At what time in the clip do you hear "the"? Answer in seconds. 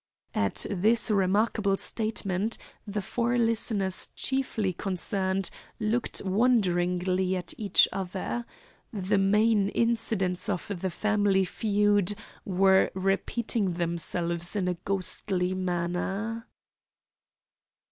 2.87-3.03, 8.91-9.19, 10.81-10.89